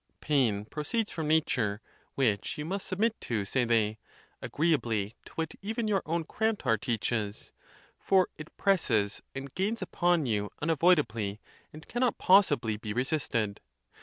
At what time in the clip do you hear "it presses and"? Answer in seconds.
8.35-9.53